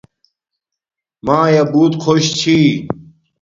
[1.25, 2.57] مایا بوت خوش چھی